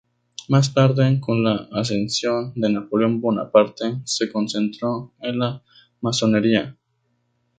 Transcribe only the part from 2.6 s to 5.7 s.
Napoleón Bonaparte, se concentró en la